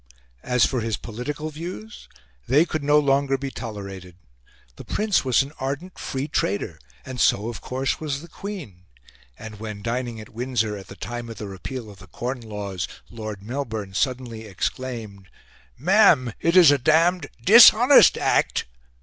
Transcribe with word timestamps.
As 0.41 0.65
for 0.65 0.81
his 0.81 0.97
political 0.97 1.51
views, 1.51 2.09
they 2.47 2.65
could 2.65 2.83
no 2.83 2.97
longer 2.97 3.37
be 3.37 3.51
tolerated. 3.51 4.15
The 4.77 4.83
Prince 4.83 5.23
was 5.23 5.43
an 5.43 5.51
ardent 5.59 5.99
Free 5.99 6.27
Trader, 6.27 6.79
and 7.05 7.21
so, 7.21 7.49
of 7.49 7.61
course, 7.61 7.99
was 7.99 8.23
the 8.23 8.27
Queen; 8.27 8.85
and 9.37 9.59
when, 9.59 9.83
dining 9.83 10.19
at 10.19 10.29
Windsor 10.33 10.75
at 10.75 10.87
the 10.87 10.95
time 10.95 11.29
of 11.29 11.37
the 11.37 11.47
repeal 11.47 11.87
of 11.91 11.99
the 11.99 12.07
Corn 12.07 12.41
Laws, 12.41 12.87
Lord 13.11 13.43
Melbourne 13.43 13.93
suddenly 13.93 14.45
exclaimed, 14.45 15.29
"Ma'am, 15.77 16.33
it's 16.39 16.71
a 16.71 16.79
damned 16.79 17.27
dishonest 17.45 18.17
act!" 18.17 18.65